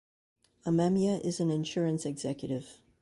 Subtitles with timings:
[0.65, 2.81] Amemiya is an insurance executive.